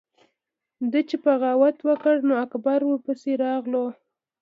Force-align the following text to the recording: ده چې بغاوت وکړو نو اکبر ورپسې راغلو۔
ده 0.91 0.99
چې 1.09 1.15
بغاوت 1.23 1.77
وکړو 1.87 2.25
نو 2.27 2.33
اکبر 2.45 2.79
ورپسې 2.85 3.31
راغلو۔ 3.43 3.85